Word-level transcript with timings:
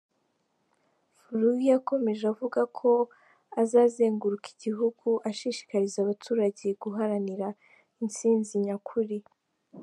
Faluyu 1.23 1.61
yakomeje 1.73 2.23
avuga 2.33 2.61
ko 2.77 2.89
azazenguruka 3.61 4.47
igihugu 4.55 5.07
ashishikariza 5.29 5.97
abaturage 6.01 6.65
guharanira 6.81 7.47
intsinzi 8.01 8.53
nyakuri. 8.67 9.17